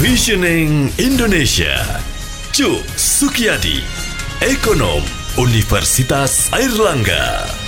[0.00, 1.76] Visioning Indonesia.
[2.56, 3.84] Cuk Sukiyadi,
[4.40, 5.04] Ekonom
[5.36, 7.59] Universitas Airlangga.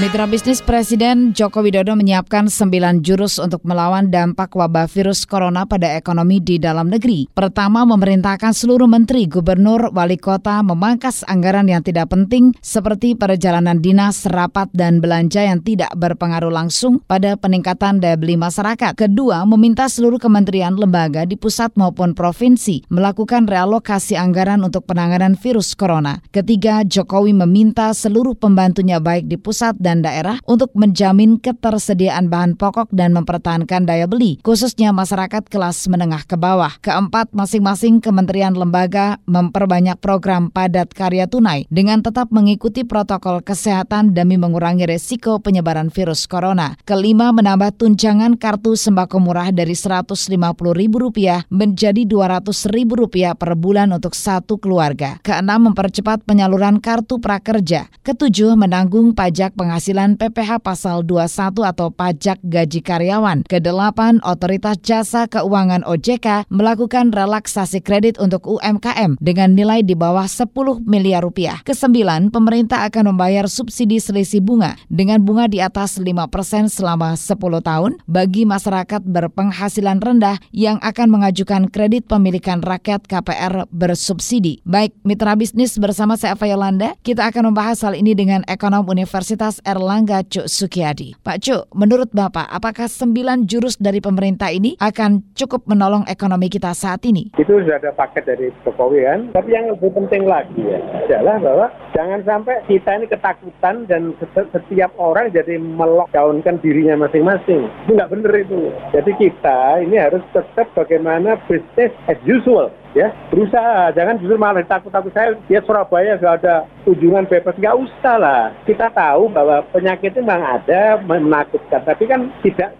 [0.00, 5.92] Mitra bisnis Presiden Joko Widodo menyiapkan sembilan jurus untuk melawan dampak wabah virus corona pada
[5.92, 7.28] ekonomi di dalam negeri.
[7.28, 14.24] Pertama, memerintahkan seluruh menteri, gubernur, wali kota memangkas anggaran yang tidak penting seperti perjalanan dinas,
[14.24, 18.96] rapat, dan belanja yang tidak berpengaruh langsung pada peningkatan daya beli masyarakat.
[18.96, 25.76] Kedua, meminta seluruh kementerian lembaga di pusat maupun provinsi melakukan realokasi anggaran untuk penanganan virus
[25.76, 26.24] corona.
[26.32, 32.54] Ketiga, Jokowi meminta seluruh pembantunya baik di pusat dan dan daerah untuk menjamin ketersediaan bahan
[32.54, 36.70] pokok dan mempertahankan daya beli, khususnya masyarakat kelas menengah ke bawah.
[36.78, 44.38] Keempat, masing-masing kementerian lembaga memperbanyak program padat karya tunai dengan tetap mengikuti protokol kesehatan demi
[44.38, 46.78] mengurangi resiko penyebaran virus corona.
[46.86, 55.18] Kelima, menambah tunjangan kartu sembako murah dari Rp150.000 menjadi Rp200.000 per bulan untuk satu keluarga.
[55.26, 57.90] Keenam, mempercepat penyaluran kartu prakerja.
[58.06, 63.46] Ketujuh, menanggung pajak penghasilan penghasilan PPH pasal 21 atau pajak gaji karyawan.
[63.46, 70.50] Kedelapan, Otoritas Jasa Keuangan OJK melakukan relaksasi kredit untuk UMKM dengan nilai di bawah 10
[70.90, 71.62] miliar rupiah.
[71.62, 77.38] Kesembilan, pemerintah akan membayar subsidi selisih bunga dengan bunga di atas 5 persen selama 10
[77.62, 84.66] tahun bagi masyarakat berpenghasilan rendah yang akan mengajukan kredit pemilikan rakyat KPR bersubsidi.
[84.66, 89.59] Baik, mitra bisnis bersama saya Eva Yolanda, kita akan membahas hal ini dengan ekonom Universitas
[89.62, 91.16] Erlangga Cuk Sukiyadi.
[91.20, 96.74] Pak Cuk, menurut Bapak, apakah sembilan jurus dari pemerintah ini akan cukup menolong ekonomi kita
[96.74, 97.32] saat ini?
[97.36, 99.20] Itu sudah ada paket dari Jokowi kan.
[99.36, 104.90] Tapi yang lebih penting lagi ya adalah bahwa jangan sampai kita ini ketakutan dan setiap
[104.96, 107.68] orang jadi melockdownkan dirinya masing-masing.
[107.86, 108.72] Itu nggak benar itu.
[108.96, 113.94] Jadi kita ini harus tetap bagaimana business as usual ya berusaha.
[113.94, 117.54] Jangan justru malah takut-takut saya ya Surabaya gak ada kunjungan bebas.
[117.56, 118.42] Nggak usah lah.
[118.66, 121.82] Kita tahu bahwa penyakit itu memang ada menakutkan.
[121.86, 122.74] Tapi kan tidak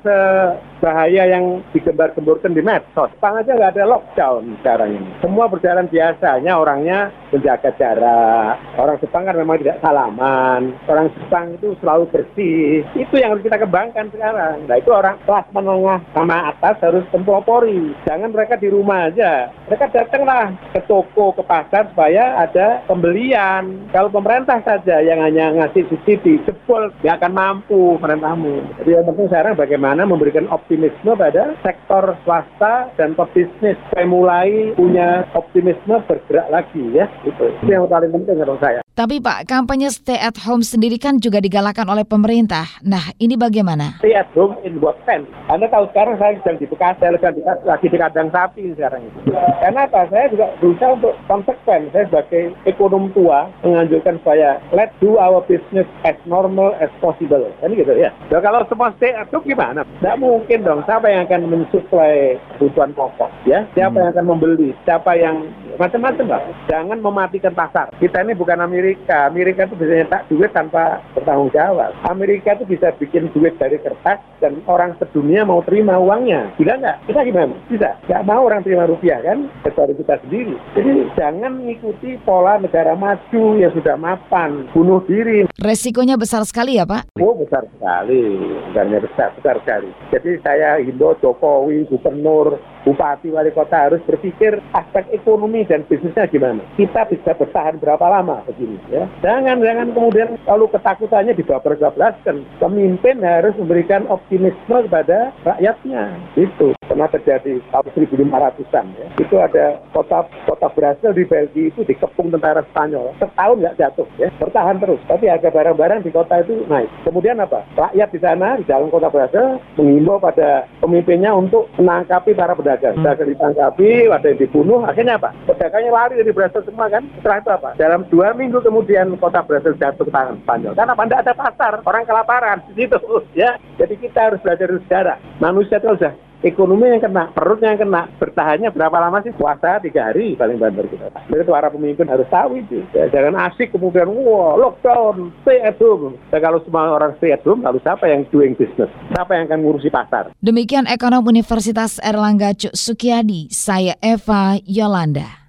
[0.80, 3.12] sebahaya yang digembar-gemburkan di medsos.
[3.12, 5.10] Jepang aja nggak ada lockdown sekarang ini.
[5.20, 8.56] Semua berjalan biasanya orangnya menjaga jarak.
[8.80, 10.72] Orang Jepang kan memang tidak salaman.
[10.88, 12.80] Orang Jepang itu selalu bersih.
[12.96, 14.64] Itu yang harus kita kembangkan sekarang.
[14.64, 19.52] Nah itu orang kelas menengah sama atas harus tempelopori jangan mereka di rumah aja.
[19.68, 23.86] Mereka datanglah ke toko, ke pasar supaya ada pembelian.
[23.92, 28.82] Kalau pemerintah saja yang hanya ngasih subsidi, jebol nggak akan mampu pemerintahmu.
[28.82, 35.26] Jadi yang penting sekarang bagaimana memberikan optimisme pada sektor swasta dan pebisnis supaya mulai punya
[35.34, 37.10] optimisme bergerak lagi ya.
[37.26, 38.78] Itu yang paling penting menurut saya.
[38.90, 42.66] Tapi Pak, kampanye stay at home sendiri kan juga digalakan oleh pemerintah.
[42.82, 44.02] Nah, ini bagaimana?
[44.02, 45.30] Stay at home in what sense?
[45.46, 49.06] Anda tahu sekarang saya sedang di Bekasi, saya sedang di, lagi di kandang sapi sekarang
[49.06, 49.30] itu.
[49.62, 50.10] Karena apa?
[50.10, 51.82] Saya juga berusaha untuk konsekuen.
[51.94, 57.46] Saya sebagai ekonom tua menganjurkan supaya let's do our business as normal as possible.
[57.62, 58.10] Ini gitu ya.
[58.28, 59.86] Nah, kalau semua stay at home gimana?
[59.86, 60.82] Tidak mungkin dong.
[60.82, 63.30] Siapa yang akan mensuplai kebutuhan pokok?
[63.46, 64.02] Ya, siapa hmm.
[64.02, 64.70] yang akan membeli?
[64.82, 65.46] Siapa yang
[65.78, 66.42] macam-macam, Pak.
[66.70, 67.92] Jangan mematikan pasar.
[68.00, 69.28] Kita ini bukan Amerika Amerika.
[69.28, 71.90] Amerika itu bisa nyetak duit tanpa bertanggung jawab.
[72.08, 76.54] Amerika itu bisa bikin duit dari kertas dan orang sedunia mau terima uangnya.
[76.56, 77.06] Bisa nggak?
[77.06, 77.54] Kita gimana?
[77.68, 77.98] Bisa.
[78.08, 79.46] Nggak mau orang terima rupiah kan?
[79.66, 80.54] Kecuali kita sendiri.
[80.74, 84.64] Jadi jangan mengikuti pola negara maju yang sudah mapan.
[84.72, 85.44] Bunuh diri.
[85.60, 87.12] Resikonya besar sekali ya Pak?
[87.20, 88.40] Oh besar sekali.
[88.72, 89.90] Bukannya besar, besar sekali.
[90.08, 96.64] Jadi saya himbau Jokowi, Gubernur, Bupati, Wali Kota harus berpikir aspek ekonomi dan bisnisnya gimana.
[96.80, 99.04] Kita bisa bertahan berapa lama begini ya.
[99.20, 102.42] Jangan jangan kemudian kalau ketakutannya dibablas-bablaskan.
[102.56, 106.16] Pemimpin harus memberikan optimisme kepada rakyatnya.
[106.40, 109.06] Itu pernah terjadi tahun 1500-an ya.
[109.22, 113.14] Itu ada kota kota Brasil di Belgia itu dikepung tentara Spanyol.
[113.22, 114.26] Setahun nggak jatuh ya.
[114.42, 114.98] Bertahan terus.
[115.06, 116.90] Tapi harga barang-barang di kota itu naik.
[117.06, 117.62] Kemudian apa?
[117.78, 122.98] Rakyat di sana di dalam kota Brasil mengimbau pada pemimpinnya untuk menangkapi para pedagang.
[122.98, 123.06] Hmm.
[123.06, 124.82] Pedagang ditangkapi, ada yang dibunuh.
[124.82, 125.30] Akhirnya apa?
[125.46, 127.06] Pedagangnya lari dari Brasil semua kan.
[127.22, 127.70] Setelah itu apa?
[127.78, 130.74] Dalam dua minggu kemudian kota Brasil jatuh ke tangan Spanyol.
[130.74, 132.98] Karena pada ada pasar, orang kelaparan di situ
[133.38, 133.54] ya.
[133.78, 135.16] Jadi kita harus belajar dari sejarah.
[135.38, 139.32] Manusia itu sudah ekonomi yang kena, perutnya yang kena, bertahannya berapa lama sih?
[139.36, 141.08] Puasa tiga hari paling banter kita.
[141.28, 142.84] Jadi para pemimpin harus tahu itu.
[142.92, 146.16] Ya, jangan asik kemudian, wah lockdown, stay at home.
[146.32, 148.90] Ya, kalau semua orang stay at home, lalu siapa yang doing business?
[149.12, 150.32] Siapa yang akan ngurusi pasar?
[150.40, 155.39] Demikian ekonom Universitas Erlangga Cuk Sukiyadi, saya Eva Yolanda.